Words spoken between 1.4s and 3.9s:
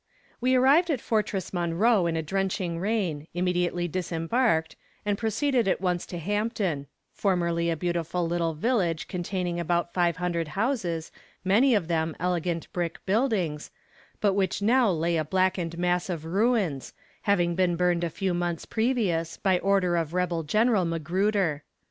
Monroe in a drenching rain, immediately